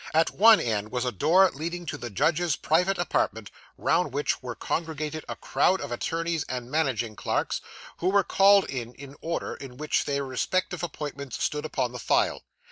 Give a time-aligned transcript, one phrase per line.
[0.15, 4.55] At one end, was a door leading to the judge's private apartment, round which were
[4.55, 7.61] congregated a crowd of attorneys and managing clerks,
[7.97, 11.99] who were called in, in the order in which their respective appointments stood upon the
[11.99, 12.41] file.